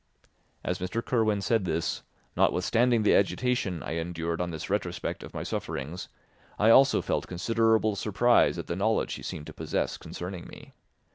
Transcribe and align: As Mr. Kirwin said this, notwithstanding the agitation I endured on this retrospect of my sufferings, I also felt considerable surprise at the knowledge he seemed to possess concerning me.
As 0.63 0.79
Mr. 0.79 1.05
Kirwin 1.05 1.41
said 1.41 1.63
this, 1.63 2.01
notwithstanding 2.35 3.03
the 3.03 3.13
agitation 3.13 3.83
I 3.83 3.97
endured 3.99 4.41
on 4.41 4.49
this 4.49 4.67
retrospect 4.67 5.21
of 5.21 5.35
my 5.35 5.43
sufferings, 5.43 6.09
I 6.57 6.71
also 6.71 7.03
felt 7.03 7.27
considerable 7.27 7.95
surprise 7.95 8.57
at 8.57 8.65
the 8.65 8.75
knowledge 8.75 9.13
he 9.13 9.21
seemed 9.21 9.45
to 9.45 9.53
possess 9.53 9.97
concerning 9.97 10.47
me. 10.47 10.73